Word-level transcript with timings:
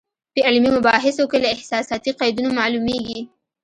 په 0.33 0.39
علمي 0.47 0.69
مباحثو 0.77 1.23
کې 1.31 1.37
له 1.43 1.47
احساساتي 1.55 2.11
قیدونو 2.19 2.49
معلومېږي. 2.59 3.19